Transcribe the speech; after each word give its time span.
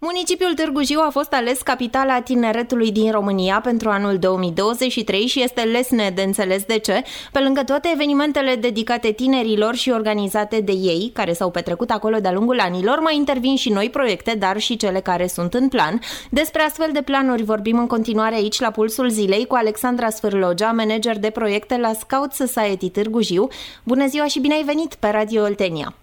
Municipiul 0.00 0.54
Târgu 0.54 0.82
Jiu 0.82 1.00
a 1.00 1.10
fost 1.10 1.32
ales 1.32 1.62
capitala 1.62 2.20
tineretului 2.20 2.92
din 2.92 3.10
România 3.10 3.60
pentru 3.60 3.88
anul 3.88 4.18
2023 4.18 5.26
și 5.26 5.42
este 5.42 5.60
lesne 5.60 6.10
de 6.14 6.22
înțeles 6.22 6.64
de 6.64 6.78
ce, 6.78 7.02
pe 7.32 7.38
lângă 7.38 7.62
toate 7.62 7.90
evenimentele 7.92 8.54
dedicate 8.54 9.10
tinerilor 9.10 9.74
și 9.74 9.90
organizate 9.90 10.60
de 10.60 10.72
ei, 10.72 11.10
care 11.14 11.32
s-au 11.32 11.50
petrecut 11.50 11.90
acolo 11.90 12.18
de-a 12.18 12.32
lungul 12.32 12.60
anilor, 12.60 12.98
mai 12.98 13.16
intervin 13.16 13.56
și 13.56 13.70
noi 13.70 13.90
proiecte, 13.90 14.34
dar 14.38 14.58
și 14.58 14.76
cele 14.76 15.00
care 15.00 15.26
sunt 15.26 15.54
în 15.54 15.68
plan. 15.68 16.00
Despre 16.30 16.62
astfel 16.62 16.90
de 16.92 17.02
planuri 17.02 17.42
vorbim 17.42 17.78
în 17.78 17.86
continuare 17.86 18.34
aici 18.34 18.60
la 18.60 18.70
Pulsul 18.70 19.08
Zilei 19.08 19.46
cu 19.46 19.54
Alexandra 19.54 20.10
Sfârlogea, 20.10 20.72
manager 20.72 21.18
de 21.18 21.30
proiecte 21.30 21.76
la 21.76 21.92
Scout 21.92 22.32
Society 22.32 22.90
Târgu 22.90 23.22
Jiu. 23.22 23.48
Bună 23.84 24.06
ziua 24.06 24.26
și 24.26 24.40
bine 24.40 24.54
ai 24.54 24.64
venit 24.64 24.94
pe 24.94 25.08
Radio 25.08 25.42
Oltenia! 25.42 25.94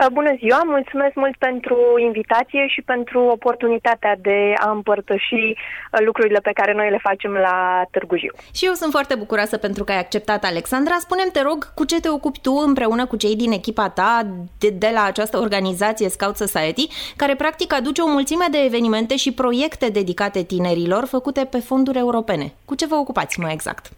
Uh, 0.00 0.06
bună 0.12 0.34
ziua, 0.38 0.62
mulțumesc 0.64 1.14
mult 1.14 1.36
pentru 1.36 1.76
invitație 1.98 2.66
și 2.68 2.82
pentru 2.82 3.20
oportunitatea 3.20 4.16
de 4.20 4.52
a 4.56 4.70
împărtăși 4.70 5.34
uh, 5.44 6.00
lucrurile 6.04 6.38
pe 6.38 6.50
care 6.54 6.72
noi 6.74 6.90
le 6.90 6.98
facem 7.02 7.32
la 7.32 7.82
Târgu 7.90 8.16
Jiu. 8.16 8.32
Și 8.54 8.66
eu 8.66 8.72
sunt 8.72 8.90
foarte 8.90 9.14
bucuroasă 9.14 9.56
pentru 9.56 9.84
că 9.84 9.92
ai 9.92 9.98
acceptat, 9.98 10.44
Alexandra. 10.44 10.94
Spunem 10.98 11.28
te 11.32 11.42
rog, 11.42 11.74
cu 11.74 11.84
ce 11.84 12.00
te 12.00 12.08
ocupi 12.08 12.40
tu 12.40 12.52
împreună 12.66 13.06
cu 13.06 13.16
cei 13.16 13.36
din 13.36 13.52
echipa 13.52 13.88
ta 13.88 14.26
de, 14.58 14.68
de 14.70 14.90
la 14.94 15.04
această 15.04 15.38
organizație 15.38 16.08
Scout 16.08 16.36
Society, 16.36 16.86
care 17.16 17.34
practic 17.34 17.72
aduce 17.72 18.00
o 18.02 18.08
mulțime 18.08 18.46
de 18.50 18.58
evenimente 18.58 19.16
și 19.16 19.32
proiecte 19.32 19.88
dedicate 19.88 20.42
tinerilor 20.42 21.04
făcute 21.04 21.44
pe 21.44 21.58
fonduri 21.58 21.98
europene. 21.98 22.52
Cu 22.64 22.74
ce 22.74 22.86
vă 22.86 22.94
ocupați 22.94 23.40
mai 23.40 23.52
exact? 23.52 23.90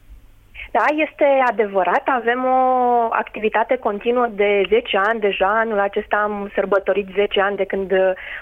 Da, 0.70 0.84
este 0.96 1.42
adevărat. 1.50 2.02
Avem 2.04 2.44
o 2.44 2.58
activitate 3.10 3.76
continuă 3.76 4.26
de 4.30 4.62
10 4.68 4.96
ani 4.96 5.20
deja. 5.20 5.58
Anul 5.58 5.78
acesta 5.78 6.16
am 6.16 6.50
sărbătorit 6.54 7.08
10 7.14 7.40
ani 7.40 7.56
de 7.56 7.64
când 7.64 7.92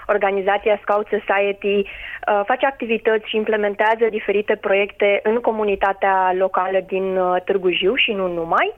organizația 0.07 0.79
Scout 0.81 1.07
Society 1.07 1.77
uh, 1.77 2.41
face 2.45 2.65
activități 2.65 3.29
și 3.29 3.35
implementează 3.35 4.05
diferite 4.09 4.55
proiecte 4.55 5.19
în 5.23 5.35
comunitatea 5.35 6.33
locală 6.37 6.79
din 6.87 7.17
uh, 7.17 7.41
Târgu 7.45 7.69
Jiu 7.71 7.95
și 7.95 8.11
nu 8.11 8.27
numai. 8.33 8.73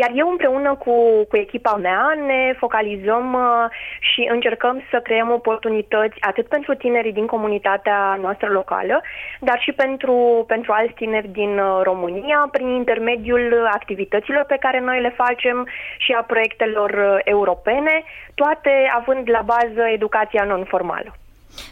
Iar 0.00 0.10
eu 0.14 0.28
împreună 0.28 0.74
cu, 0.74 1.24
cu 1.28 1.36
echipa 1.36 1.74
mea 1.76 2.14
ne 2.26 2.54
focalizăm 2.58 3.34
uh, 3.34 3.70
și 4.00 4.28
încercăm 4.30 4.82
să 4.90 5.00
creăm 5.02 5.30
oportunități 5.30 6.16
atât 6.20 6.46
pentru 6.46 6.74
tinerii 6.74 7.12
din 7.12 7.26
comunitatea 7.26 8.18
noastră 8.20 8.48
locală, 8.50 9.02
dar 9.40 9.58
și 9.60 9.72
pentru, 9.72 10.44
pentru 10.46 10.72
alți 10.72 10.94
tineri 10.94 11.28
din 11.28 11.58
uh, 11.58 11.80
România, 11.82 12.48
prin 12.50 12.68
intermediul 12.68 13.68
activităților 13.72 14.44
pe 14.44 14.56
care 14.60 14.80
noi 14.80 15.00
le 15.00 15.14
facem 15.16 15.66
și 15.98 16.12
a 16.12 16.22
proiectelor 16.22 16.90
uh, 16.90 17.18
europene, 17.24 18.02
toate 18.34 18.70
având 18.98 19.30
la 19.30 19.42
bază 19.42 19.82
educația 19.92 20.44
non-formală. 20.44 21.16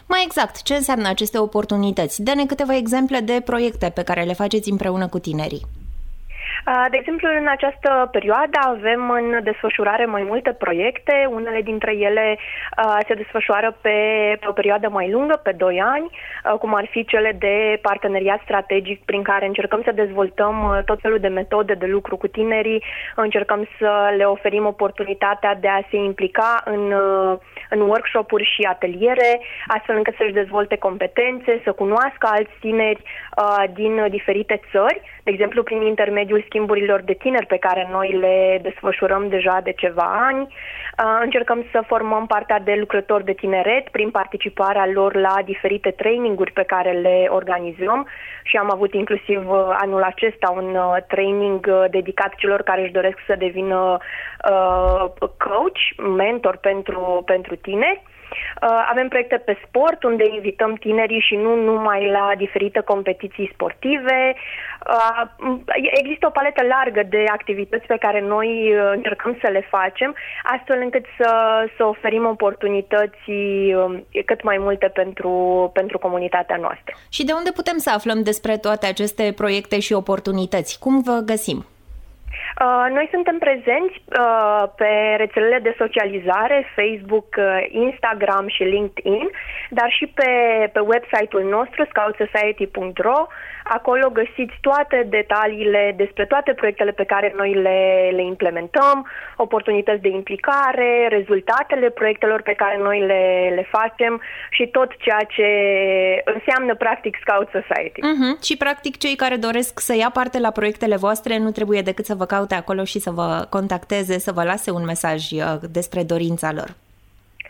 Mai 0.07 0.21
exact, 0.25 0.61
ce 0.61 0.73
înseamnă 0.73 1.07
aceste 1.09 1.37
oportunități? 1.37 2.23
Dă-ne 2.23 2.45
câteva 2.45 2.75
exemple 2.75 3.19
de 3.19 3.41
proiecte 3.45 3.91
pe 3.95 4.03
care 4.03 4.21
le 4.21 4.33
faceți 4.33 4.69
împreună 4.69 5.07
cu 5.07 5.19
tinerii. 5.19 5.61
De 6.89 6.97
exemplu, 6.97 7.27
în 7.39 7.47
această 7.47 8.09
perioadă 8.11 8.57
avem 8.61 9.09
în 9.09 9.39
desfășurare 9.43 10.05
mai 10.05 10.23
multe 10.23 10.51
proiecte. 10.53 11.27
Unele 11.31 11.61
dintre 11.61 11.95
ele 11.95 12.37
se 13.07 13.13
desfășoară 13.13 13.77
pe, 13.81 13.97
pe 14.39 14.47
o 14.47 14.51
perioadă 14.51 14.89
mai 14.89 15.11
lungă, 15.11 15.39
pe 15.43 15.51
2 15.51 15.81
ani, 15.81 16.09
cum 16.59 16.75
ar 16.75 16.85
fi 16.89 17.05
cele 17.05 17.35
de 17.39 17.79
parteneriat 17.81 18.39
strategic 18.43 19.05
prin 19.05 19.21
care 19.21 19.45
încercăm 19.45 19.81
să 19.83 19.91
dezvoltăm 19.91 20.81
tot 20.85 20.99
felul 21.01 21.19
de 21.19 21.27
metode 21.27 21.73
de 21.73 21.85
lucru 21.85 22.17
cu 22.17 22.27
tinerii, 22.27 22.83
încercăm 23.15 23.67
să 23.79 24.13
le 24.17 24.23
oferim 24.23 24.65
oportunitatea 24.65 25.55
de 25.55 25.67
a 25.67 25.79
se 25.89 25.97
implica 25.97 26.61
în, 26.65 26.93
în 27.69 27.79
workshop-uri 27.79 28.51
și 28.53 28.61
ateliere, 28.61 29.39
astfel 29.67 29.95
încât 29.95 30.15
să-și 30.17 30.39
dezvolte 30.41 30.75
competențe, 30.77 31.61
să 31.63 31.71
cunoască 31.71 32.27
alți 32.29 32.57
tineri 32.59 33.01
din 33.73 34.05
diferite 34.09 34.61
țări, 34.71 35.01
de 35.23 35.31
exemplu 35.31 35.63
prin 35.63 35.81
intermediul 35.81 36.43
schimburilor 36.47 37.01
de 37.01 37.13
tineri 37.13 37.45
pe 37.45 37.57
care 37.57 37.87
noi 37.91 38.09
le 38.11 38.59
desfășurăm 38.61 39.27
deja 39.29 39.59
de 39.63 39.71
ceva 39.71 40.07
ani. 40.27 40.41
Uh, 40.41 41.19
încercăm 41.21 41.65
să 41.71 41.83
formăm 41.87 42.27
partea 42.27 42.59
de 42.59 42.75
lucrători 42.79 43.23
de 43.23 43.33
tineret 43.33 43.89
prin 43.89 44.09
participarea 44.09 44.87
lor 44.93 45.15
la 45.15 45.35
diferite 45.45 45.91
traininguri 45.91 46.51
pe 46.51 46.63
care 46.63 46.91
le 46.91 47.27
organizăm 47.29 48.07
și 48.43 48.57
am 48.57 48.71
avut 48.71 48.93
inclusiv 48.93 49.49
uh, 49.49 49.75
anul 49.81 50.01
acesta 50.01 50.53
un 50.55 50.75
uh, 50.75 50.95
training 51.07 51.87
dedicat 51.89 52.35
celor 52.35 52.61
care 52.61 52.81
își 52.81 52.91
doresc 52.91 53.17
să 53.27 53.35
devină 53.37 53.97
coach, 55.37 55.81
mentor 56.17 56.57
pentru, 56.57 57.21
pentru 57.25 57.54
tineri. 57.55 58.01
Uh, 58.61 58.87
avem 58.89 59.07
proiecte 59.07 59.37
pe 59.37 59.57
sport 59.67 60.03
unde 60.03 60.23
invităm 60.33 60.73
tinerii 60.73 61.25
și 61.27 61.35
nu 61.35 61.55
numai 61.55 62.09
la 62.09 62.31
diferite 62.37 62.79
competiții 62.79 63.51
sportive. 63.53 64.35
Uh, 64.35 65.21
există 66.01 66.25
o 66.27 66.29
paletă 66.29 66.63
largă 66.63 67.03
de 67.09 67.23
activități 67.31 67.85
pe 67.85 67.97
care 67.97 68.21
noi 68.21 68.73
uh, 68.73 68.91
încercăm 68.95 69.37
să 69.41 69.49
le 69.51 69.67
facem, 69.69 70.15
astfel 70.43 70.79
încât 70.81 71.05
să, 71.17 71.29
să 71.77 71.85
oferim 71.85 72.25
oportunități 72.25 73.29
um, 73.29 74.05
cât 74.25 74.43
mai 74.43 74.57
multe 74.57 74.87
pentru, 74.87 75.31
pentru 75.73 75.97
comunitatea 75.97 76.55
noastră. 76.55 76.95
Și 77.09 77.25
de 77.25 77.33
unde 77.33 77.51
putem 77.51 77.77
să 77.77 77.89
aflăm 77.89 78.23
despre 78.23 78.57
toate 78.57 78.85
aceste 78.85 79.33
proiecte 79.35 79.79
și 79.79 79.93
oportunități? 79.93 80.79
Cum 80.79 81.01
vă 81.01 81.21
găsim? 81.25 81.65
Uh, 82.61 82.87
noi 82.97 83.07
suntem 83.11 83.37
prezenți 83.37 83.95
uh, 84.05 84.63
pe 84.75 84.91
rețelele 85.17 85.59
de 85.59 85.75
socializare, 85.77 86.67
Facebook, 86.75 87.35
uh, 87.37 87.65
Instagram 87.69 88.47
și 88.47 88.63
LinkedIn, 88.63 89.29
dar 89.69 89.89
și 89.91 90.05
pe, 90.07 90.29
pe 90.73 90.79
website-ul 90.79 91.43
nostru, 91.43 91.85
scoutsociety.ro. 91.89 93.19
Acolo 93.67 94.09
găsiți 94.09 94.57
toate 94.61 95.05
detaliile 95.09 95.93
despre 95.97 96.25
toate 96.25 96.53
proiectele 96.53 96.91
pe 96.91 97.03
care 97.03 97.33
noi 97.37 97.53
le, 97.53 98.09
le 98.11 98.23
implementăm, 98.23 99.07
oportunități 99.35 100.01
de 100.01 100.09
implicare, 100.09 101.07
rezultatele 101.09 101.89
proiectelor 101.89 102.41
pe 102.41 102.53
care 102.53 102.77
noi 102.77 102.99
le, 102.99 103.51
le 103.55 103.67
facem 103.71 104.21
și 104.49 104.67
tot 104.67 104.89
ceea 104.97 105.23
ce 105.27 105.47
înseamnă 106.25 106.75
practic 106.75 107.17
Scout 107.21 107.49
Society. 107.51 107.99
Uh-huh. 108.01 108.43
Și 108.43 108.57
practic 108.57 108.97
cei 108.97 109.15
care 109.15 109.35
doresc 109.35 109.79
să 109.79 109.95
ia 109.95 110.09
parte 110.13 110.39
la 110.39 110.51
proiectele 110.51 110.95
voastre 110.95 111.37
nu 111.37 111.51
trebuie 111.51 111.81
decât 111.81 112.05
să 112.05 112.15
vă 112.15 112.25
caute 112.25 112.55
acolo 112.55 112.83
și 112.83 112.99
să 112.99 113.11
vă 113.11 113.47
contacteze, 113.49 114.19
să 114.19 114.31
vă 114.31 114.43
lase 114.43 114.71
un 114.71 114.83
mesaj 114.83 115.31
uh, 115.31 115.41
despre 115.71 116.03
dorința 116.03 116.51
lor. 116.51 116.69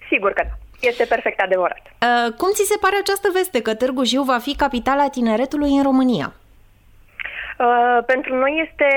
Sigur 0.10 0.32
că 0.32 0.44
da. 0.46 0.65
Este 0.80 1.06
perfect 1.06 1.40
adevărat. 1.40 1.82
Uh, 2.02 2.34
cum 2.34 2.52
ți 2.54 2.66
se 2.68 2.78
pare 2.80 2.96
această 2.96 3.30
veste 3.34 3.62
că 3.62 3.74
Târgu 3.74 4.04
Jiu 4.04 4.24
va 4.24 4.38
fi 4.38 4.56
capitala 4.56 5.10
tineretului 5.10 5.76
în 5.76 5.84
România? 5.84 6.34
Uh, 7.60 8.04
pentru 8.06 8.36
noi 8.36 8.68
este 8.70 8.90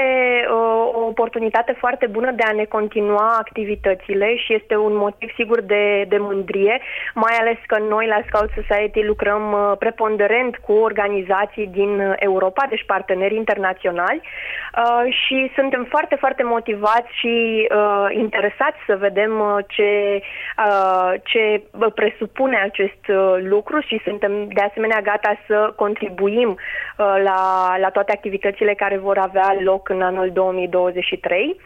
uh, 0.50 0.94
o 0.94 1.06
oportunitate 1.06 1.72
foarte 1.78 2.06
bună 2.06 2.30
de 2.30 2.42
a 2.46 2.52
ne 2.52 2.64
continua 2.64 3.36
activitățile 3.38 4.36
și 4.36 4.54
este 4.54 4.76
un 4.76 4.96
motiv 4.96 5.28
sigur 5.34 5.60
de, 5.60 6.04
de 6.08 6.18
mândrie, 6.18 6.80
mai 7.14 7.34
ales 7.40 7.56
că 7.66 7.78
noi 7.78 8.06
la 8.06 8.20
Scout 8.26 8.50
Society 8.54 9.02
lucrăm 9.02 9.52
uh, 9.52 9.72
preponderent 9.78 10.56
cu 10.56 10.72
organizații 10.72 11.66
din 11.66 12.16
Europa, 12.18 12.66
deci 12.68 12.84
parteneri 12.86 13.36
internaționali 13.36 14.20
uh, 14.22 15.12
și 15.14 15.50
suntem 15.54 15.86
foarte, 15.88 16.14
foarte 16.14 16.42
motivați 16.42 17.10
și 17.20 17.68
uh, 17.74 18.06
interesați 18.10 18.78
să 18.86 18.96
vedem 18.96 19.40
uh, 19.40 19.64
ce, 19.68 20.20
uh, 20.66 21.12
ce 21.22 21.62
presupune 21.94 22.56
acest 22.56 23.02
uh, 23.08 23.34
lucru 23.40 23.80
și 23.80 24.00
suntem 24.04 24.48
de 24.48 24.60
asemenea 24.60 25.00
gata 25.00 25.38
să 25.46 25.72
contribuim 25.76 26.48
uh, 26.48 27.14
la, 27.24 27.74
la 27.78 27.90
toate 27.90 28.12
activitățile 28.12 28.46
activitățile 28.48 28.74
care 28.74 28.98
vor 28.98 29.18
avea 29.18 29.56
loc 29.64 29.88
în 29.88 30.02
anul 30.02 30.30
2023. 30.32 31.56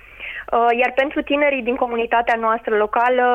Uh, 0.52 0.58
iar 0.80 0.92
pentru 0.94 1.22
tinerii 1.22 1.62
din 1.62 1.76
comunitatea 1.76 2.36
noastră 2.40 2.76
locală, 2.76 3.26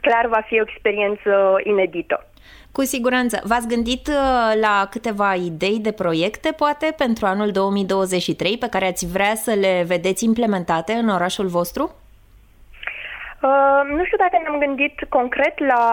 clar 0.00 0.26
va 0.26 0.42
fi 0.46 0.58
o 0.58 0.64
experiență 0.68 1.60
inedită. 1.62 2.26
Cu 2.72 2.82
siguranță. 2.82 3.40
V-ați 3.44 3.68
gândit 3.68 4.06
uh, 4.08 4.60
la 4.60 4.86
câteva 4.90 5.34
idei 5.34 5.78
de 5.78 5.92
proiecte, 5.92 6.52
poate, 6.56 6.94
pentru 6.96 7.26
anul 7.26 7.50
2023, 7.50 8.58
pe 8.58 8.68
care 8.68 8.86
ați 8.86 9.06
vrea 9.06 9.34
să 9.34 9.52
le 9.60 9.84
vedeți 9.86 10.24
implementate 10.24 10.92
în 10.92 11.08
orașul 11.08 11.46
vostru? 11.46 12.01
Uh, 13.42 13.82
nu 13.96 14.04
știu 14.04 14.16
dacă 14.16 14.36
ne-am 14.42 14.58
gândit 14.58 14.96
concret 15.08 15.58
la, 15.58 15.84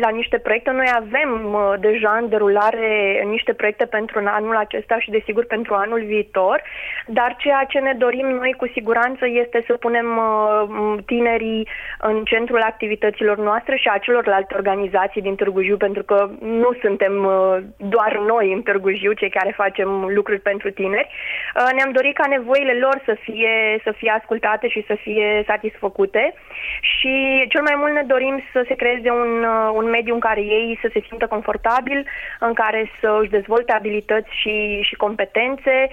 la 0.00 0.08
niște 0.08 0.38
proiecte. 0.38 0.70
Noi 0.70 0.90
avem 0.94 1.30
uh, 1.54 1.72
deja 1.80 2.18
în 2.20 2.28
derulare 2.28 3.22
niște 3.26 3.52
proiecte 3.52 3.84
pentru 3.84 4.22
anul 4.24 4.56
acesta 4.56 4.98
și 4.98 5.10
desigur 5.10 5.44
pentru 5.46 5.74
anul 5.74 6.02
viitor, 6.04 6.62
dar 7.06 7.36
ceea 7.38 7.64
ce 7.68 7.78
ne 7.78 7.94
dorim 7.98 8.26
noi 8.26 8.54
cu 8.56 8.66
siguranță 8.72 9.26
este 9.26 9.64
să 9.66 9.72
punem 9.72 10.06
uh, 10.16 10.98
tinerii 11.06 11.68
în 11.98 12.24
centrul 12.24 12.60
activităților 12.60 13.38
noastre 13.38 13.76
și 13.76 13.88
a 13.88 13.98
celorlalte 13.98 14.54
organizații 14.54 15.22
din 15.22 15.34
Târgu 15.34 15.62
Jiu, 15.62 15.76
pentru 15.76 16.02
că 16.02 16.30
nu 16.40 16.70
suntem 16.80 17.24
uh, 17.24 17.56
doar 17.76 18.18
noi 18.26 18.52
în 18.52 18.62
Târgu 18.62 18.90
Jiu 18.90 19.12
cei 19.12 19.30
care 19.30 19.52
facem 19.56 19.88
lucruri 20.14 20.40
pentru 20.40 20.70
tineri. 20.70 21.08
Uh, 21.08 21.68
ne-am 21.74 21.92
dorit 21.92 22.14
ca 22.14 22.26
nevoile 22.28 22.72
lor 22.72 23.02
să 23.04 23.16
fie, 23.20 23.80
să 23.84 23.92
fie 23.96 24.10
ascultate 24.18 24.68
și 24.68 24.84
să 24.86 24.94
fie 24.94 25.42
satisfăcute 25.46 26.34
și 26.80 27.44
cel 27.48 27.62
mai 27.62 27.74
mult 27.76 27.92
ne 27.92 28.02
dorim 28.02 28.42
să 28.52 28.64
se 28.68 28.74
creeze 28.74 29.10
un, 29.10 29.44
un 29.74 29.86
mediu 29.90 30.14
în 30.14 30.20
care 30.20 30.40
ei 30.40 30.78
să 30.82 30.90
se 30.92 31.04
simtă 31.08 31.26
confortabil, 31.26 32.06
în 32.40 32.52
care 32.52 32.90
să 33.00 33.18
își 33.20 33.30
dezvolte 33.30 33.72
abilități 33.72 34.28
și, 34.40 34.80
și 34.82 34.94
competențe. 34.94 35.88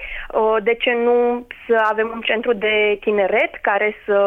De 0.62 0.74
ce 0.74 0.92
nu 1.04 1.46
să 1.66 1.86
avem 1.90 2.10
un 2.14 2.20
centru 2.20 2.52
de 2.52 2.98
tineret 3.00 3.52
care 3.60 3.94
să, 4.04 4.18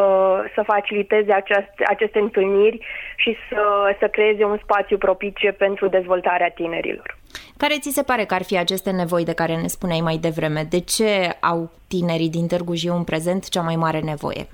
să 0.55 0.61
faciliteze 0.65 1.31
aceste, 1.33 1.83
aceste 1.85 2.19
întâlniri 2.19 2.79
și 3.15 3.37
să, 3.49 3.95
să 3.99 4.07
creeze 4.07 4.43
un 4.43 4.57
spațiu 4.63 4.97
propice 4.97 5.51
pentru 5.51 5.87
dezvoltarea 5.87 6.49
tinerilor. 6.49 7.17
Care 7.57 7.75
ți 7.79 7.93
se 7.93 8.03
pare 8.03 8.25
că 8.25 8.33
ar 8.33 8.43
fi 8.43 8.57
aceste 8.57 8.91
nevoi 8.91 9.25
de 9.25 9.33
care 9.33 9.55
ne 9.55 9.67
spuneai 9.67 9.99
mai 9.99 10.17
devreme? 10.17 10.63
De 10.69 10.79
ce 10.79 11.37
au 11.39 11.71
tinerii 11.87 12.29
din 12.29 12.47
Târgu 12.47 12.75
Jiu 12.75 12.93
în 12.93 13.03
prezent 13.03 13.49
cea 13.49 13.61
mai 13.61 13.75
mare 13.75 13.99
nevoie? 13.99 14.47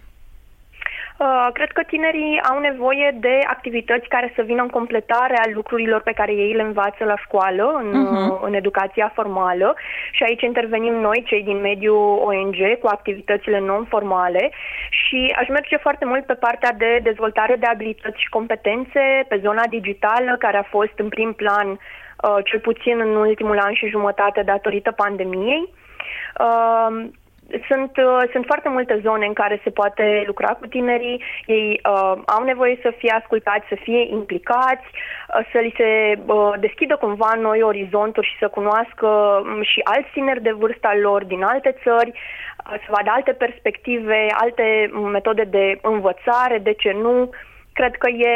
Uh, 1.17 1.47
cred 1.53 1.71
că 1.71 1.81
tinerii 1.83 2.41
au 2.49 2.59
nevoie 2.59 3.17
de 3.19 3.39
activități 3.47 4.07
care 4.07 4.31
să 4.35 4.41
vină 4.41 4.61
în 4.61 4.67
completare 4.67 5.35
a 5.37 5.49
lucrurilor 5.53 6.01
pe 6.01 6.11
care 6.11 6.31
ei 6.33 6.53
le 6.53 6.61
învață 6.61 7.03
la 7.03 7.17
școală, 7.17 7.81
în, 7.83 7.89
uh-huh. 7.89 8.41
în 8.41 8.53
educația 8.53 9.11
formală 9.13 9.75
și 10.11 10.23
aici 10.23 10.41
intervenim 10.41 10.93
noi, 10.93 11.23
cei 11.27 11.43
din 11.43 11.59
mediul 11.61 12.21
ONG, 12.23 12.55
cu 12.81 12.87
activitățile 12.87 13.59
non-formale 13.59 14.51
și 14.89 15.35
aș 15.37 15.47
merge 15.47 15.77
foarte 15.77 16.05
mult 16.05 16.25
pe 16.25 16.33
partea 16.33 16.71
de 16.71 16.99
dezvoltare 17.03 17.55
de 17.55 17.65
abilități 17.65 18.21
și 18.21 18.29
competențe 18.29 19.25
pe 19.27 19.39
zona 19.43 19.63
digitală, 19.69 20.35
care 20.39 20.57
a 20.57 20.63
fost 20.63 20.93
în 20.95 21.09
prim 21.09 21.33
plan 21.33 21.69
uh, 21.69 22.37
cel 22.43 22.59
puțin 22.59 22.99
în 22.99 23.15
ultimul 23.15 23.59
an 23.59 23.73
și 23.73 23.87
jumătate 23.87 24.41
datorită 24.41 24.91
pandemiei. 24.91 25.69
Uh, 27.51 27.59
sunt, 27.67 27.97
uh, 27.97 28.29
sunt 28.31 28.45
foarte 28.45 28.69
multe 28.69 28.99
zone 29.03 29.25
în 29.25 29.33
care 29.33 29.61
se 29.63 29.69
poate 29.69 30.23
lucra 30.25 30.47
cu 30.47 30.67
tinerii, 30.67 31.23
ei 31.45 31.81
uh, 31.89 32.13
au 32.25 32.43
nevoie 32.43 32.79
să 32.81 32.93
fie 32.97 33.11
ascultați, 33.11 33.67
să 33.67 33.77
fie 33.81 34.07
implicați, 34.09 34.87
uh, 34.91 35.47
să 35.51 35.57
li 35.59 35.73
se 35.77 36.19
uh, 36.25 36.53
deschidă 36.59 36.95
cumva 36.95 37.33
noi 37.39 37.61
orizonturi 37.61 38.27
și 38.27 38.37
să 38.39 38.47
cunoască 38.47 39.07
um, 39.07 39.61
și 39.61 39.79
alți 39.83 40.11
tineri 40.11 40.41
de 40.41 40.51
vârsta 40.51 40.95
lor 41.01 41.23
din 41.23 41.43
alte 41.43 41.75
țări, 41.83 42.09
uh, 42.09 42.73
să 42.85 42.87
vadă 42.87 43.09
alte 43.13 43.31
perspective, 43.31 44.27
alte 44.31 44.91
metode 45.11 45.43
de 45.43 45.79
învățare, 45.81 46.57
de 46.57 46.73
ce 46.73 46.91
nu. 46.91 47.21
Uh, 47.21 47.29
cred 47.79 47.95
că 47.95 48.09
e 48.09 48.35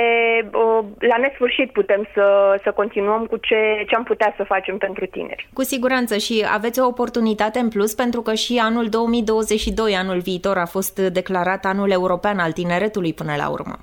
la 1.12 1.18
nesfârșit 1.18 1.72
putem 1.72 2.08
să, 2.14 2.26
să 2.64 2.72
continuăm 2.72 3.26
cu 3.26 3.38
ce, 3.38 3.84
ce 3.88 3.96
am 3.96 4.04
putea 4.04 4.34
să 4.38 4.44
facem 4.44 4.78
pentru 4.78 5.06
tineri. 5.06 5.48
Cu 5.54 5.64
siguranță 5.64 6.18
și 6.18 6.46
aveți 6.52 6.80
o 6.80 6.86
oportunitate 6.86 7.60
în 7.60 7.70
plus 7.70 7.94
pentru 7.94 8.22
că 8.22 8.34
și 8.34 8.58
anul 8.58 8.90
2022, 8.90 9.96
anul 9.96 10.20
viitor, 10.20 10.58
a 10.58 10.66
fost 10.66 11.00
declarat 11.00 11.66
anul 11.66 11.92
european 11.92 12.40
al 12.40 12.52
tineretului 12.52 13.14
până 13.14 13.34
la 13.38 13.50
urmă. 13.50 13.76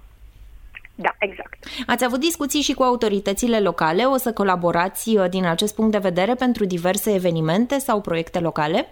Da, 0.95 1.11
exact. 1.19 1.59
Ați 1.87 2.05
avut 2.05 2.21
discuții 2.21 2.61
și 2.61 2.75
cu 2.75 2.83
autoritățile 2.83 3.61
locale? 3.61 4.05
O 4.05 4.17
să 4.17 4.33
colaborați 4.33 5.17
uh, 5.17 5.25
din 5.31 5.47
acest 5.47 5.75
punct 5.75 5.93
de 5.93 5.99
vedere 5.99 6.35
pentru 6.35 6.65
diverse 6.65 7.15
evenimente 7.15 7.79
sau 7.79 8.01
proiecte 8.01 8.41
locale? 8.41 8.89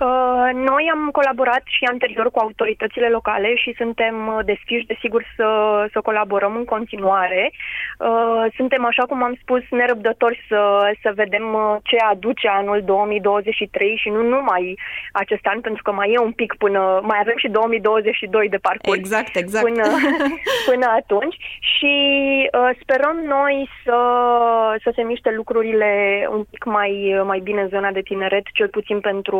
Uh, 0.00 0.50
noi 0.54 0.90
am 0.92 1.08
colaborat 1.12 1.62
și 1.64 1.84
anterior 1.84 2.30
cu 2.30 2.38
autoritățile 2.38 3.08
locale 3.08 3.54
și 3.54 3.74
suntem 3.76 4.14
uh, 4.26 4.44
deschiși, 4.44 4.86
desigur, 4.86 5.22
să, 5.36 5.48
să 5.92 6.00
colaborăm 6.00 6.56
în 6.56 6.64
continuare. 6.64 7.52
Uh, 7.98 8.44
suntem, 8.56 8.84
așa 8.84 9.02
cum 9.02 9.22
am 9.22 9.38
spus, 9.40 9.62
nerăbdători 9.70 10.44
să, 10.48 10.92
să 11.02 11.12
vedem 11.14 11.44
ce 11.82 11.96
aduce 11.96 12.48
anul 12.48 12.82
2023 12.84 13.96
și 13.96 14.08
nu 14.08 14.22
numai 14.22 14.78
acest 15.12 15.46
an, 15.46 15.60
pentru 15.60 15.82
că 15.82 15.92
mai 15.92 16.12
e 16.12 16.18
un 16.18 16.32
pic 16.32 16.54
până, 16.58 17.00
mai 17.02 17.18
avem 17.20 17.36
și 17.36 17.48
2022 17.48 18.48
de 18.48 18.56
parcurs. 18.56 18.98
Exact, 18.98 19.36
exact. 19.36 19.64
Până, 19.66 19.84
până 20.70 20.86
atunci 20.96 21.36
și 21.60 21.94
sperăm 22.80 23.16
noi 23.26 23.68
să, 23.84 23.98
să 24.82 24.92
se 24.94 25.02
miște 25.02 25.30
lucrurile 25.36 25.90
un 26.30 26.44
pic 26.50 26.64
mai, 26.64 27.20
mai 27.24 27.40
bine 27.40 27.60
în 27.60 27.68
zona 27.68 27.90
de 27.90 28.00
tineret, 28.00 28.44
cel 28.52 28.68
puțin 28.68 29.00
pentru 29.00 29.38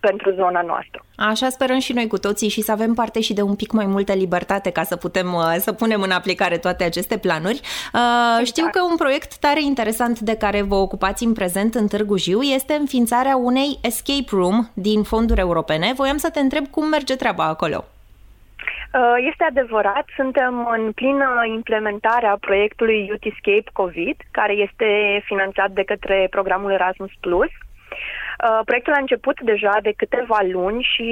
pentru 0.00 0.30
zona 0.30 0.62
noastră. 0.62 1.04
Așa 1.16 1.48
sperăm 1.48 1.78
și 1.78 1.92
noi 1.92 2.06
cu 2.06 2.18
toții 2.18 2.48
și 2.48 2.60
să 2.60 2.72
avem 2.72 2.94
parte 2.94 3.20
și 3.20 3.32
de 3.32 3.42
un 3.42 3.54
pic 3.54 3.72
mai 3.72 3.86
multă 3.86 4.12
libertate 4.12 4.70
ca 4.70 4.82
să 4.82 4.96
putem 4.96 5.34
uh, 5.34 5.54
să 5.58 5.72
punem 5.72 6.02
în 6.02 6.10
aplicare 6.10 6.58
toate 6.58 6.84
aceste 6.84 7.18
planuri. 7.18 7.60
Uh, 7.60 8.00
exact. 8.30 8.46
Știu 8.46 8.68
că 8.70 8.80
un 8.90 8.96
proiect 8.96 9.38
tare 9.38 9.62
interesant 9.62 10.18
de 10.18 10.36
care 10.36 10.62
vă 10.62 10.74
ocupați 10.74 11.24
în 11.24 11.32
prezent 11.32 11.74
în 11.74 11.86
Târgu 11.86 12.16
Jiu 12.16 12.40
este 12.40 12.74
înființarea 12.74 13.36
unei 13.36 13.78
escape 13.82 14.30
room 14.30 14.68
din 14.74 15.02
fonduri 15.02 15.40
europene. 15.40 15.92
Voiam 15.96 16.16
să 16.16 16.30
te 16.30 16.40
întreb 16.40 16.66
cum 16.66 16.88
merge 16.88 17.16
treaba 17.16 17.44
acolo. 17.44 17.84
Uh, 18.92 19.14
este 19.30 19.44
adevărat, 19.44 20.04
suntem 20.16 20.68
în 20.76 20.92
plină 20.92 21.42
implementare 21.54 22.26
a 22.26 22.36
proiectului 22.40 23.06
Youth 23.06 23.26
Escape 23.26 23.70
COVID, 23.72 24.16
care 24.30 24.52
este 24.52 24.88
finanțat 25.24 25.70
de 25.70 25.82
către 25.82 26.26
programul 26.30 26.72
Erasmus+. 26.72 27.10
Plus. 27.20 27.50
Uh, 28.42 28.60
proiectul 28.64 28.92
a 28.92 29.00
început 29.00 29.40
deja 29.40 29.76
de 29.82 29.92
câteva 29.96 30.38
luni 30.52 30.82
și 30.82 31.08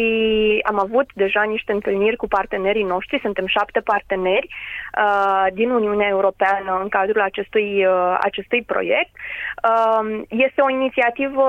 am 0.64 0.78
avut 0.78 1.08
deja 1.14 1.42
niște 1.42 1.72
întâlniri 1.72 2.16
cu 2.16 2.28
partenerii 2.28 2.82
noștri. 2.82 3.20
Suntem 3.20 3.46
șapte 3.46 3.80
parteneri 3.80 4.48
uh, 4.48 5.46
din 5.52 5.70
Uniunea 5.70 6.08
Europeană 6.08 6.78
în 6.82 6.88
cadrul 6.88 7.20
acestui, 7.20 7.86
uh, 7.86 8.16
acestui 8.20 8.62
proiect. 8.62 9.10
Uh, 9.14 10.20
este 10.28 10.60
o 10.60 10.70
inițiativă 10.70 11.46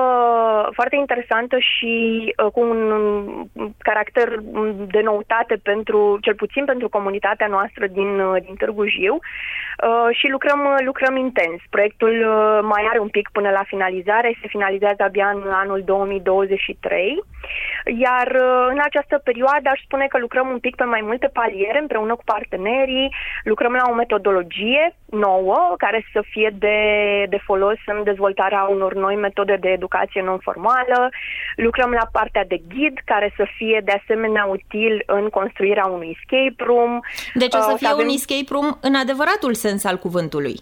foarte 0.72 0.96
interesantă 0.96 1.56
și 1.58 1.94
uh, 2.44 2.50
cu 2.52 2.60
un 2.60 2.80
caracter 3.78 4.28
de 4.86 5.00
noutate 5.00 5.54
pentru, 5.62 6.18
cel 6.20 6.34
puțin 6.34 6.64
pentru 6.64 6.88
comunitatea 6.88 7.46
noastră 7.46 7.86
din, 7.86 8.20
uh, 8.20 8.42
din 8.44 8.54
Târgu 8.54 8.86
Jiu 8.86 9.14
uh, 9.14 10.08
și 10.10 10.26
lucrăm, 10.28 10.60
lucrăm 10.84 11.16
intens. 11.16 11.60
Proiectul 11.70 12.14
uh, 12.28 12.58
mai 12.62 12.86
are 12.88 12.98
un 12.98 13.08
pic 13.08 13.28
până 13.32 13.50
la 13.50 13.62
finalizare, 13.66 14.38
se 14.40 14.48
finalizează 14.48 15.02
abia 15.02 15.28
în 15.34 15.42
anul 15.50 15.69
anul 15.70 15.82
2023, 15.84 17.22
iar 18.06 18.26
uh, 18.26 18.66
în 18.70 18.80
această 18.88 19.20
perioadă 19.24 19.66
aș 19.70 19.80
spune 19.84 20.06
că 20.06 20.18
lucrăm 20.18 20.48
un 20.48 20.58
pic 20.58 20.74
pe 20.74 20.84
mai 20.84 21.02
multe 21.04 21.26
paliere 21.32 21.78
împreună 21.80 22.14
cu 22.16 22.24
partenerii, 22.24 23.14
lucrăm 23.44 23.72
la 23.72 23.86
o 23.90 23.94
metodologie 23.94 24.96
nouă 25.10 25.74
care 25.78 26.06
să 26.12 26.20
fie 26.30 26.50
de, 26.58 26.78
de 27.28 27.38
folos 27.46 27.80
în 27.86 28.02
dezvoltarea 28.04 28.62
unor 28.62 28.94
noi 28.94 29.16
metode 29.16 29.56
de 29.60 29.68
educație 29.68 30.22
non-formală, 30.22 31.08
lucrăm 31.56 31.90
la 31.90 32.06
partea 32.12 32.44
de 32.44 32.60
ghid 32.68 32.96
care 33.04 33.32
să 33.36 33.44
fie 33.56 33.80
de 33.84 33.92
asemenea 34.02 34.44
util 34.44 35.02
în 35.06 35.28
construirea 35.28 35.86
unui 35.86 36.16
escape 36.16 36.64
room. 36.64 37.00
Deci 37.34 37.54
o 37.54 37.60
să 37.60 37.70
uh, 37.72 37.78
fie 37.78 37.88
avem... 37.88 38.06
un 38.06 38.12
escape 38.12 38.50
room 38.50 38.78
în 38.80 38.94
adevăratul 38.94 39.54
sens 39.54 39.84
al 39.84 39.96
cuvântului. 39.96 40.56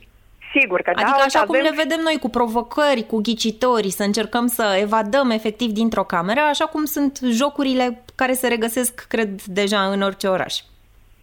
Sigur 0.53 0.83
că 0.83 0.91
adică 0.91 1.15
da. 1.17 1.25
așa 1.25 1.41
cum 1.41 1.57
avem... 1.57 1.71
le 1.71 1.83
vedem 1.83 2.01
noi 2.03 2.19
cu 2.21 2.29
provocări, 2.29 3.07
cu 3.07 3.21
ghicitori, 3.21 3.91
să 3.91 4.03
încercăm 4.03 4.47
să 4.47 4.79
evadăm 4.81 5.31
efectiv 5.31 5.71
dintr-o 5.71 6.05
cameră, 6.05 6.41
așa 6.41 6.65
cum 6.65 6.85
sunt 6.85 7.19
jocurile 7.23 8.05
care 8.15 8.33
se 8.33 8.49
regăsesc, 8.49 9.07
cred, 9.09 9.43
deja 9.43 9.87
în 9.87 10.03
orice 10.03 10.27
oraș. 10.27 10.61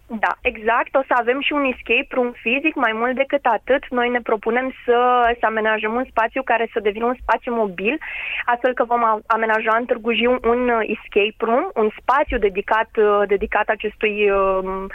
Da, 0.07 0.31
exact. 0.41 0.95
O 0.95 1.01
să 1.07 1.13
avem 1.17 1.41
și 1.41 1.53
un 1.53 1.63
escape 1.63 2.07
room 2.09 2.31
fizic. 2.31 2.75
Mai 2.75 2.91
mult 2.93 3.15
decât 3.15 3.45
atât, 3.45 3.83
noi 3.89 4.09
ne 4.09 4.21
propunem 4.21 4.73
să, 4.85 4.97
să 5.39 5.45
amenajăm 5.45 5.93
un 5.93 6.05
spațiu 6.09 6.41
care 6.43 6.69
să 6.73 6.79
devină 6.79 7.05
un 7.05 7.15
spațiu 7.21 7.55
mobil, 7.55 7.97
astfel 8.45 8.73
că 8.73 8.83
vom 8.83 9.03
amenaja 9.25 9.75
în 9.79 9.85
Târgu 9.85 10.13
Jiu 10.13 10.37
un 10.43 10.71
escape 10.81 11.45
room, 11.45 11.65
un 11.75 11.89
spațiu 11.99 12.37
dedicat, 12.37 12.89
dedicat 13.27 13.67
acestui 13.67 14.29
uh, 14.29 14.85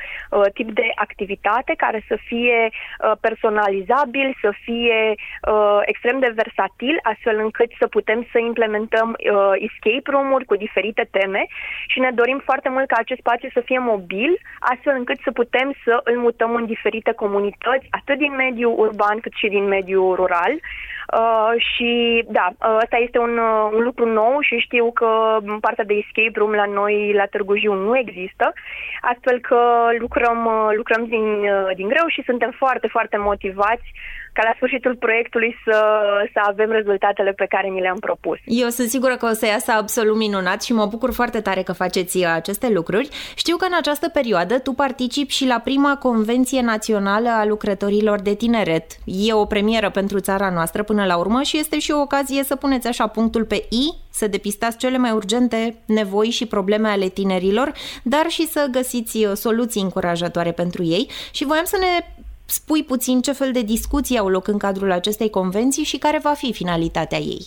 tip 0.55 0.71
de 0.71 0.93
activitate 0.95 1.75
care 1.77 2.05
să 2.09 2.17
fie 2.27 2.69
uh, 2.71 3.13
personalizabil, 3.21 4.37
să 4.41 4.51
fie 4.63 5.15
uh, 5.15 5.81
extrem 5.85 6.19
de 6.19 6.33
versatil, 6.35 6.99
astfel 7.03 7.39
încât 7.39 7.71
să 7.79 7.87
putem 7.87 8.27
să 8.33 8.39
implementăm 8.39 9.09
uh, 9.11 9.53
escape 9.55 10.11
room-uri 10.11 10.45
cu 10.45 10.57
diferite 10.57 11.09
teme 11.11 11.47
și 11.87 11.99
ne 12.01 12.11
dorim 12.15 12.41
foarte 12.45 12.69
mult 12.69 12.87
ca 12.87 12.97
acest 12.99 13.21
spațiu 13.21 13.49
să 13.53 13.61
fie 13.61 13.79
mobil, 13.79 14.39
astfel 14.59 14.99
încât 15.01 15.19
să 15.27 15.31
putem 15.41 15.69
să 15.85 16.01
îl 16.05 16.17
mutăm 16.27 16.55
în 16.55 16.67
diferite 16.67 17.13
comunități, 17.23 17.87
atât 17.99 18.19
din 18.19 18.35
mediul 18.45 18.79
urban 18.85 19.17
cât 19.21 19.35
și 19.41 19.49
din 19.57 19.65
mediul 19.65 20.15
rural. 20.15 20.53
Uh, 21.19 21.53
și 21.73 21.91
da, 22.39 22.47
uh, 22.53 22.79
ăsta 22.83 22.97
este 22.97 23.19
un, 23.19 23.35
uh, 23.39 23.71
un 23.77 23.83
lucru 23.89 24.07
nou 24.21 24.35
și 24.41 24.65
știu 24.67 24.93
că 24.93 25.11
partea 25.61 25.85
de 25.85 25.95
escape 25.95 26.39
room 26.39 26.53
la 26.63 26.65
noi, 26.65 27.13
la 27.13 27.27
Târgu 27.27 27.57
Jiu, 27.57 27.75
nu 27.75 27.99
există, 27.99 28.53
astfel 29.01 29.39
că 29.41 29.61
lucrăm, 29.99 30.39
uh, 30.47 30.69
lucrăm 30.77 31.03
din, 31.05 31.27
uh, 31.55 31.71
din 31.75 31.89
greu 31.89 32.07
și 32.09 32.23
suntem 32.29 32.51
foarte, 32.51 32.87
foarte 32.87 33.17
motivați 33.17 33.89
ca 34.33 34.43
la 34.45 34.53
sfârșitul 34.57 34.97
proiectului 34.97 35.57
să, 35.65 35.79
să 36.33 36.41
avem 36.43 36.71
rezultatele 36.71 37.33
pe 37.33 37.47
care 37.49 37.69
ni 37.69 37.81
le-am 37.81 37.99
propus. 37.99 38.39
Eu 38.45 38.69
sunt 38.69 38.89
sigură 38.89 39.17
că 39.17 39.27
o 39.27 39.33
să 39.33 39.47
iasă 39.47 39.71
absolut 39.73 40.17
minunat 40.17 40.63
și 40.63 40.73
mă 40.73 40.87
bucur 40.87 41.13
foarte 41.13 41.41
tare 41.41 41.63
că 41.63 41.73
faceți 41.73 42.25
aceste 42.25 42.69
lucruri. 42.69 43.09
Știu 43.35 43.57
că 43.57 43.65
în 43.65 43.77
această 43.79 44.09
perioadă 44.09 44.59
tu 44.59 44.73
participi 44.73 45.33
și 45.33 45.47
la 45.47 45.59
prima 45.65 45.97
Convenție 45.97 46.61
Națională 46.61 47.29
a 47.29 47.45
Lucrătorilor 47.45 48.21
de 48.21 48.35
Tineret. 48.35 48.87
E 49.05 49.33
o 49.33 49.45
premieră 49.45 49.91
pentru 49.91 50.21
țara 50.21 50.51
noastră 50.51 50.83
până 50.83 51.05
la 51.05 51.17
urmă 51.17 51.43
și 51.43 51.59
este 51.59 51.79
și 51.79 51.91
o 51.91 52.01
ocazie 52.01 52.43
să 52.43 52.57
puneți 52.57 52.87
așa 52.87 53.07
punctul 53.07 53.45
pe 53.45 53.55
I, 53.55 54.09
să 54.11 54.27
depistați 54.27 54.77
cele 54.77 54.97
mai 54.97 55.11
urgente 55.11 55.75
nevoi 55.87 56.31
și 56.31 56.47
probleme 56.47 56.89
ale 56.89 57.09
tinerilor, 57.09 57.73
dar 58.03 58.27
și 58.29 58.47
să 58.47 58.69
găsiți 58.71 59.27
soluții 59.35 59.83
încurajatoare 59.83 60.53
pentru 60.53 60.83
ei. 60.83 61.09
Și 61.31 61.45
voiam 61.45 61.65
să 61.65 61.77
ne 61.81 62.07
spui 62.51 62.85
puțin 62.85 63.21
ce 63.21 63.33
fel 63.33 63.53
de 63.53 63.63
discuții 63.63 64.19
au 64.19 64.29
loc 64.29 64.49
în 64.49 64.59
cadrul 64.59 64.93
acestei 64.93 65.31
convenții 65.31 65.85
și 65.85 65.99
care 65.99 66.19
va 66.19 66.33
fi 66.33 66.53
finalitatea 66.53 67.19
ei. 67.19 67.47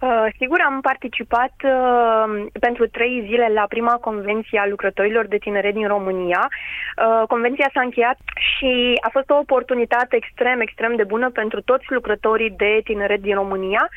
Uh, 0.00 0.26
sigur, 0.38 0.60
am 0.60 0.80
participat 0.80 1.54
uh, 1.64 2.46
pentru 2.60 2.88
trei 2.88 3.24
zile 3.26 3.50
la 3.54 3.64
prima 3.68 3.92
convenție 4.00 4.58
a 4.58 4.66
lucrătorilor 4.66 5.26
de 5.26 5.36
tineret 5.36 5.74
din 5.74 5.86
România. 5.86 6.48
Uh, 6.48 7.26
convenția 7.28 7.70
s-a 7.74 7.80
încheiat 7.80 8.18
și 8.34 8.98
a 9.00 9.08
fost 9.12 9.30
o 9.30 9.38
oportunitate 9.38 10.16
extrem, 10.16 10.60
extrem 10.60 10.96
de 10.96 11.04
bună 11.04 11.30
pentru 11.30 11.60
toți 11.62 11.84
lucrătorii 11.88 12.50
de 12.50 12.80
tineret 12.84 13.20
din 13.20 13.34
România 13.34 13.88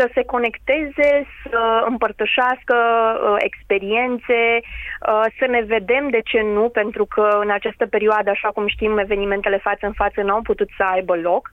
să 0.00 0.10
se 0.14 0.24
conecteze, 0.24 1.10
să 1.42 1.84
împărtășească 1.88 2.76
uh, 2.76 3.34
experiențe, 3.38 4.40
uh, 4.60 5.24
să 5.38 5.46
ne 5.46 5.60
vedem 5.60 6.08
de 6.10 6.20
ce 6.24 6.40
nu, 6.40 6.68
pentru 6.68 7.04
că 7.04 7.38
în 7.40 7.50
această 7.50 7.86
perioadă, 7.86 8.30
așa 8.30 8.48
cum 8.48 8.66
știm, 8.66 8.98
evenimentele 8.98 9.58
față 9.58 9.86
în 9.86 9.92
față 9.92 10.22
nu 10.22 10.32
au 10.32 10.42
putut 10.42 10.68
să 10.76 10.82
aibă 10.82 11.16
loc 11.16 11.50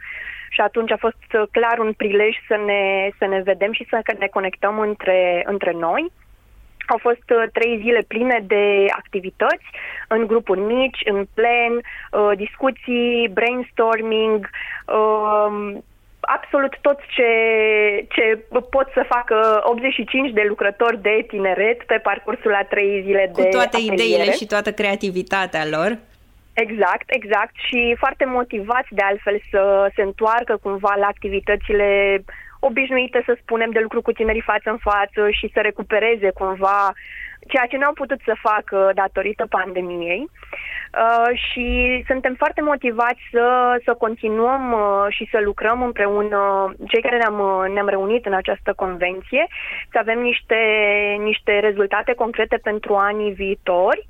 și 0.50 0.62
atunci 0.62 0.92
a 0.92 0.98
fost 0.98 1.24
uh, 1.34 1.44
clar 1.52 1.78
un 1.80 1.94
prilej 1.94 2.36
să 2.48 2.56
ne, 2.66 3.10
să 3.18 3.26
ne 3.26 3.42
vedem 3.42 3.72
și 3.72 3.88
să 3.90 4.02
ne 4.20 4.28
conectăm 4.28 4.80
între, 4.80 5.44
între 5.46 5.72
noi. 5.72 6.12
Au 6.88 6.98
fost 6.98 7.30
uh, 7.30 7.44
trei 7.54 7.80
zile 7.84 8.02
pline 8.08 8.44
de 8.48 8.86
activități 8.98 9.68
în 10.08 10.28
grupuri 10.28 10.60
mici, 10.60 11.02
în 11.06 11.26
plen, 11.34 11.74
uh, 11.76 12.32
discuții, 12.36 13.30
brainstorming, 13.34 14.50
uh, 14.86 15.78
absolut 16.36 16.74
tot 16.82 17.00
ce, 17.16 17.30
ce 18.16 18.26
pot 18.70 18.88
să 18.94 19.04
facă 19.08 19.62
85 19.64 20.32
de 20.32 20.44
lucrători 20.48 21.02
de 21.02 21.26
tineret 21.28 21.84
pe 21.84 21.98
parcursul 22.04 22.54
a 22.54 22.64
trei 22.64 23.02
zile 23.06 23.30
Cu 23.32 23.42
de 23.42 23.48
toate 23.48 23.76
ateliere. 23.76 24.04
ideile 24.04 24.32
și 24.32 24.46
toată 24.46 24.72
creativitatea 24.72 25.66
lor. 25.76 25.98
Exact, 26.54 27.08
exact 27.08 27.56
și 27.68 27.96
foarte 27.98 28.26
motivați 28.26 28.92
de 28.98 29.02
altfel 29.02 29.42
să 29.52 29.92
se 29.96 30.02
întoarcă 30.02 30.58
cumva 30.62 30.94
la 30.98 31.06
activitățile 31.06 31.90
obișnuite, 32.60 33.24
să 33.26 33.38
spunem, 33.42 33.70
de 33.72 33.80
lucru 33.80 34.02
cu 34.02 34.12
tinerii 34.12 34.50
față 34.52 34.70
în 34.70 34.78
față 34.78 35.30
și 35.30 35.50
să 35.54 35.60
recupereze 35.60 36.30
cumva 36.32 36.94
ceea 37.48 37.66
ce 37.70 37.78
n-au 37.78 37.94
putut 37.94 38.20
să 38.26 38.34
facă 38.42 38.92
datorită 38.96 39.46
pandemiei. 39.50 40.30
Uh, 40.94 41.38
și 41.52 42.04
suntem 42.08 42.34
foarte 42.38 42.62
motivați 42.62 43.20
să, 43.32 43.80
să 43.86 43.94
continuăm 43.94 44.72
uh, 44.72 45.06
și 45.10 45.28
să 45.32 45.40
lucrăm 45.44 45.82
împreună, 45.82 46.74
cei 46.88 47.02
care 47.02 47.18
ne-am, 47.18 47.40
uh, 47.40 47.74
ne-am 47.74 47.88
reunit 47.88 48.26
în 48.26 48.34
această 48.34 48.74
convenție, 48.74 49.48
să 49.92 49.98
avem 50.00 50.20
niște, 50.20 50.56
niște 51.20 51.60
rezultate 51.60 52.14
concrete 52.14 52.58
pentru 52.58 52.96
anii 52.96 53.32
viitori. 53.32 54.08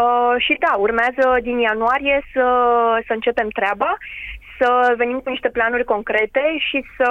Uh, 0.00 0.34
și 0.38 0.56
da, 0.58 0.76
urmează 0.76 1.38
din 1.42 1.58
ianuarie 1.58 2.22
să, 2.32 2.46
să 3.06 3.12
începem 3.12 3.48
treaba 3.48 3.96
să 4.60 4.94
venim 4.96 5.18
cu 5.18 5.30
niște 5.30 5.48
planuri 5.48 5.84
concrete 5.84 6.42
și 6.68 6.84
să, 6.96 7.10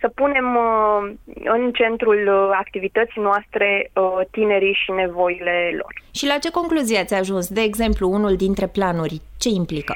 să 0.00 0.08
punem 0.08 0.56
uh, 0.56 1.10
în 1.44 1.72
centrul 1.72 2.20
uh, 2.28 2.56
activității 2.58 3.22
noastre 3.22 3.90
uh, 3.94 4.20
tinerii 4.30 4.78
și 4.84 4.90
nevoile 4.90 5.70
lor. 5.80 5.92
Și 6.14 6.26
la 6.26 6.38
ce 6.38 6.50
concluzie 6.50 6.98
ați 6.98 7.14
ajuns? 7.14 7.48
De 7.48 7.60
exemplu, 7.60 8.08
unul 8.08 8.36
dintre 8.36 8.66
planuri, 8.66 9.20
ce 9.38 9.48
implică? 9.48 9.94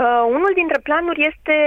Uh, 0.00 0.24
unul 0.36 0.52
dintre 0.54 0.78
planuri 0.82 1.26
este 1.30 1.58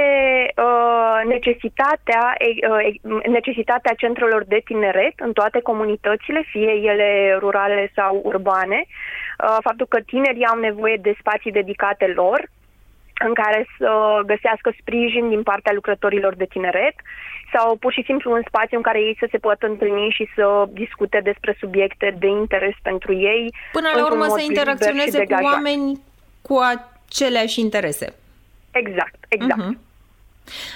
uh, 0.68 1.20
necesitatea, 1.26 2.24
uh, 2.70 3.20
necesitatea 3.28 3.94
centrelor 3.98 4.44
de 4.48 4.62
tineret 4.66 5.14
în 5.16 5.34
toate 5.34 5.60
comunitățile, 5.62 6.42
fie 6.52 6.72
ele 6.92 7.38
rurale 7.40 7.92
sau 7.96 8.22
urbane. 8.24 8.80
Uh, 8.86 9.58
faptul 9.62 9.86
că 9.90 10.00
tinerii 10.00 10.46
au 10.46 10.60
nevoie 10.60 10.98
de 11.02 11.16
spații 11.20 11.52
dedicate 11.52 12.06
lor, 12.16 12.50
în 13.28 13.34
care 13.34 13.68
să 13.78 14.22
găsească 14.26 14.74
sprijin 14.80 15.30
din 15.30 15.44
partea 15.44 15.74
lucrătorilor 15.74 16.36
de 16.36 16.46
tineret 16.46 16.96
sau 17.54 17.76
pur 17.76 17.94
și 17.94 18.04
simplu 18.06 18.32
un 18.32 18.42
spațiu 18.48 18.78
în 18.78 18.84
care 18.84 19.00
ei 19.00 19.16
să 19.20 19.28
se 19.32 19.38
poată 19.38 19.66
întâlni 19.68 20.10
și 20.10 20.30
să 20.36 20.66
discute 20.70 21.20
despre 21.24 21.56
subiecte 21.60 22.16
de 22.20 22.28
interes 22.28 22.76
pentru 22.82 23.14
ei. 23.14 23.54
Până 23.72 23.90
la 23.96 24.06
urmă 24.06 24.26
să 24.26 24.42
interacționeze 24.42 25.26
cu 25.26 25.44
oameni 25.44 26.02
cu 26.42 26.60
aceleași 26.74 27.60
interese. 27.60 28.14
Exact, 28.72 29.26
exact. 29.28 29.62
Uh-huh. 29.62 29.91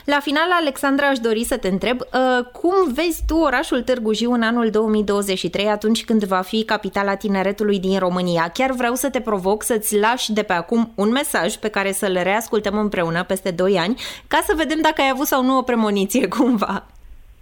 La 0.05 0.19
final, 0.19 0.51
Alexandra, 0.51 1.07
aș 1.07 1.17
dori 1.17 1.43
să 1.43 1.57
te 1.57 1.67
întreb 1.67 1.99
uh, 2.01 2.45
cum 2.51 2.93
vezi 2.93 3.23
tu 3.27 3.35
orașul 3.35 3.81
Târgu 3.81 4.13
Jiu 4.13 4.31
în 4.31 4.41
anul 4.41 4.69
2023, 4.69 5.65
atunci 5.65 6.05
când 6.05 6.23
va 6.23 6.41
fi 6.41 6.63
capitala 6.63 7.15
tineretului 7.15 7.79
din 7.79 7.99
România? 7.99 8.49
Chiar 8.53 8.71
vreau 8.71 8.95
să 8.95 9.09
te 9.09 9.21
provoc 9.21 9.63
să-ți 9.63 9.97
lași 9.99 10.33
de 10.33 10.43
pe 10.43 10.53
acum 10.53 10.91
un 10.95 11.09
mesaj 11.09 11.55
pe 11.55 11.67
care 11.67 11.91
să-l 11.91 12.19
reascultăm 12.23 12.77
împreună 12.77 13.23
peste 13.23 13.51
2 13.51 13.77
ani, 13.77 14.01
ca 14.27 14.43
să 14.47 14.53
vedem 14.55 14.81
dacă 14.81 15.01
ai 15.01 15.09
avut 15.13 15.27
sau 15.27 15.43
nu 15.43 15.57
o 15.57 15.61
premoniție 15.61 16.27
cumva. 16.37 16.85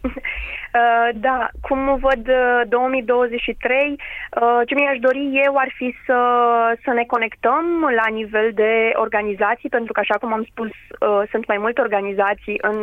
Uh, 0.74 1.10
da, 1.20 1.50
cum 1.62 1.98
văd 2.02 2.24
2023, 2.70 3.78
uh, 3.78 3.96
uh, 4.42 4.62
ce 4.68 4.74
mi-aș 4.76 4.98
dori 5.00 5.42
eu 5.46 5.54
ar 5.58 5.72
fi 5.76 5.96
să, 6.06 6.20
să 6.84 6.92
ne 6.94 7.04
conectăm 7.08 7.66
la 7.96 8.08
nivel 8.14 8.52
de 8.54 8.92
organizații, 8.96 9.70
pentru 9.70 9.94
că, 9.94 10.00
așa 10.00 10.18
cum 10.18 10.34
am 10.34 10.48
spus, 10.52 10.70
sunt 11.32 11.48
mai 11.48 11.58
multe 11.58 11.82
organizații 11.82 12.58
în 12.62 12.78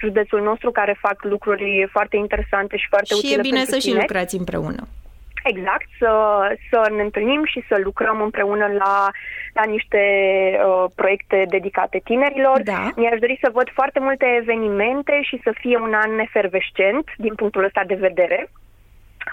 județul 0.00 0.42
nostru 0.42 0.70
care 0.70 0.98
fac 1.00 1.24
lucruri 1.24 1.88
foarte 1.90 2.16
interesante 2.16 2.76
și 2.76 2.86
foarte 2.88 3.14
și 3.14 3.14
utile 3.14 3.42
Și 3.42 3.48
e 3.48 3.50
bine 3.50 3.64
să 3.64 3.78
și 3.78 3.94
lucrați 3.94 4.36
împreună. 4.36 4.82
Exact, 5.44 5.86
să, 5.98 6.12
să 6.70 6.90
ne 6.96 7.02
întâlnim 7.02 7.44
și 7.44 7.64
să 7.68 7.80
lucrăm 7.82 8.20
împreună 8.20 8.66
la, 8.66 9.10
la 9.52 9.64
niște 9.64 10.02
uh, 10.66 10.84
proiecte 10.94 11.44
dedicate 11.48 12.00
tinerilor. 12.04 12.62
Da. 12.62 12.88
Mi-aș 12.96 13.18
dori 13.18 13.38
să 13.42 13.50
văd 13.52 13.70
foarte 13.72 14.00
multe 14.00 14.26
evenimente 14.40 15.20
și 15.22 15.40
să 15.42 15.52
fie 15.60 15.78
un 15.78 15.94
an 15.94 16.18
efervescent 16.18 17.04
din 17.16 17.34
punctul 17.34 17.64
ăsta 17.64 17.82
de 17.86 17.94
vedere. 17.94 18.48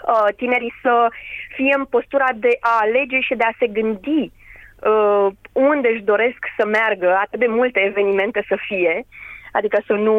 Uh, 0.08 0.28
tinerii 0.36 0.74
să 0.82 1.08
fie 1.56 1.74
în 1.78 1.86
postura 1.86 2.28
de 2.36 2.58
a 2.60 2.78
alege 2.82 3.20
și 3.20 3.36
de 3.36 3.44
a 3.44 3.56
se 3.60 3.68
gândi 3.68 4.32
uh, 4.32 5.28
unde 5.52 5.88
își 5.88 6.04
doresc 6.04 6.40
să 6.58 6.66
meargă, 6.66 7.18
atât 7.22 7.40
de 7.40 7.48
multe 7.48 7.80
evenimente 7.80 8.46
să 8.48 8.58
fie. 8.68 8.96
Uh, 8.98 9.28
Adică 9.52 9.82
să 9.86 9.94
nu... 9.94 10.16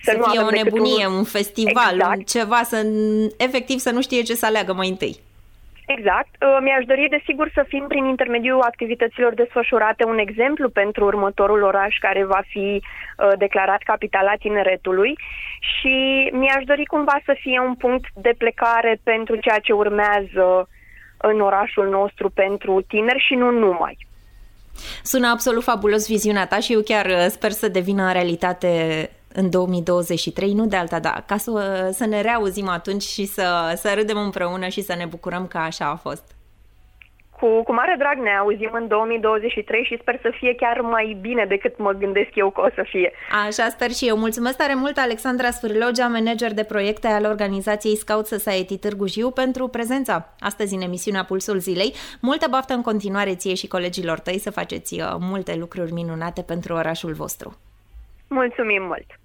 Să, 0.00 0.10
să 0.10 0.16
nu 0.16 0.24
fie 0.24 0.40
o 0.40 0.50
nebunie, 0.50 1.06
un, 1.06 1.12
un 1.12 1.24
festival, 1.24 1.94
exact. 1.94 2.16
un 2.16 2.22
ceva, 2.22 2.60
să 2.62 2.86
efectiv 3.36 3.78
să 3.78 3.90
nu 3.90 4.02
știe 4.02 4.22
ce 4.22 4.34
să 4.34 4.46
aleagă 4.46 4.72
mai 4.72 4.88
întâi. 4.88 5.16
Exact. 5.86 6.28
Uh, 6.40 6.58
mi-aș 6.60 6.84
dori, 6.84 7.08
desigur, 7.10 7.50
să 7.54 7.64
fim 7.68 7.84
prin 7.88 8.04
intermediul 8.04 8.60
activităților 8.60 9.34
desfășurate 9.34 10.04
un 10.04 10.18
exemplu 10.18 10.68
pentru 10.68 11.04
următorul 11.04 11.62
oraș 11.62 11.98
care 11.98 12.24
va 12.24 12.42
fi 12.46 12.82
uh, 12.82 13.32
declarat 13.38 13.82
capitala 13.82 14.34
tineretului 14.34 15.18
și 15.60 16.28
mi-aș 16.32 16.64
dori 16.64 16.84
cumva 16.84 17.20
să 17.24 17.36
fie 17.40 17.60
un 17.60 17.74
punct 17.74 18.06
de 18.14 18.34
plecare 18.38 19.00
pentru 19.02 19.36
ceea 19.36 19.58
ce 19.58 19.72
urmează 19.72 20.68
în 21.16 21.40
orașul 21.40 21.88
nostru 21.88 22.30
pentru 22.30 22.82
tineri 22.88 23.24
și 23.26 23.34
nu 23.34 23.50
numai. 23.50 23.96
Sună 25.04 25.28
absolut 25.28 25.62
fabulos 25.62 26.06
viziunea 26.06 26.46
ta 26.46 26.60
și 26.60 26.72
eu 26.72 26.80
chiar 26.80 27.06
uh, 27.06 27.26
sper 27.30 27.50
să 27.52 27.68
devină 27.68 28.12
realitate 28.12 29.10
în 29.32 29.50
2023, 29.50 30.52
nu 30.52 30.66
de 30.66 30.76
alta, 30.76 30.98
da, 30.98 31.24
ca 31.26 31.36
să, 31.36 31.90
să 31.94 32.04
ne 32.06 32.20
reauzim 32.20 32.68
atunci 32.68 33.02
și 33.02 33.26
să, 33.26 33.78
să 33.82 33.92
râdem 33.94 34.18
împreună 34.18 34.68
și 34.68 34.82
să 34.82 34.94
ne 34.94 35.04
bucurăm 35.04 35.46
că 35.46 35.58
așa 35.58 35.90
a 35.90 35.96
fost. 35.96 36.22
Cu, 37.42 37.62
cu 37.62 37.72
mare 37.72 37.94
drag 37.98 38.18
ne 38.18 38.36
auzim 38.36 38.70
în 38.72 38.88
2023 38.88 39.84
și 39.84 39.98
sper 40.00 40.18
să 40.22 40.30
fie 40.38 40.54
chiar 40.54 40.80
mai 40.80 41.16
bine 41.20 41.44
decât 41.44 41.78
mă 41.78 41.92
gândesc 41.92 42.30
eu 42.34 42.50
că 42.50 42.60
o 42.60 42.68
să 42.74 42.84
fie. 42.88 43.12
Așa 43.46 43.68
sper 43.68 43.90
și 43.90 44.08
eu. 44.08 44.16
Mulțumesc 44.16 44.56
tare 44.56 44.74
mult, 44.74 44.96
Alexandra 44.96 45.50
Sfârlogea, 45.50 46.06
manager 46.06 46.52
de 46.54 46.64
proiecte 46.64 47.06
al 47.06 47.24
organizației 47.24 47.96
Scout 47.96 48.26
Society 48.26 48.78
Târgu 48.78 49.06
Jiu, 49.06 49.30
pentru 49.30 49.68
prezența 49.68 50.34
astăzi 50.40 50.74
în 50.74 50.80
emisiunea 50.80 51.24
Pulsul 51.24 51.58
Zilei. 51.58 51.92
Multă 52.20 52.46
baftă 52.50 52.74
în 52.74 52.82
continuare 52.82 53.34
ție 53.34 53.54
și 53.54 53.68
colegilor 53.68 54.18
tăi 54.18 54.38
să 54.38 54.50
faceți 54.50 55.00
uh, 55.00 55.16
multe 55.20 55.54
lucruri 55.58 55.92
minunate 55.92 56.42
pentru 56.42 56.74
orașul 56.74 57.12
vostru. 57.12 57.56
Mulțumim 58.28 58.82
mult! 58.82 59.21